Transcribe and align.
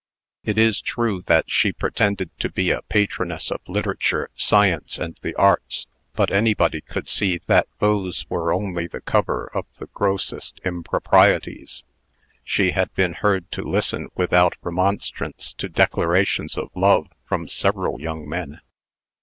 It 0.43 0.57
is 0.57 0.81
true 0.81 1.21
that 1.27 1.51
she 1.51 1.71
pretended 1.71 2.31
to 2.39 2.49
be 2.49 2.71
a 2.71 2.81
patroness 2.81 3.51
of 3.51 3.61
literature, 3.67 4.31
science, 4.35 4.97
and 4.97 5.15
the 5.21 5.35
arts; 5.35 5.85
but 6.15 6.31
anybody 6.33 6.81
could 6.81 7.07
see 7.07 7.37
that 7.45 7.67
those 7.77 8.21
things 8.23 8.25
were 8.31 8.51
only 8.51 8.87
the 8.87 8.99
cover 9.01 9.51
of 9.53 9.67
the 9.77 9.85
grossest 9.93 10.59
improprieties. 10.65 11.83
She 12.43 12.71
had 12.71 12.91
been 12.95 13.13
heard 13.13 13.51
to 13.51 13.61
listen 13.61 14.09
without 14.15 14.57
remonstrance, 14.63 15.53
to 15.53 15.69
declarations 15.69 16.57
of 16.57 16.71
love 16.75 17.07
from 17.23 17.47
several 17.47 18.01
young 18.01 18.27
men. 18.27 18.59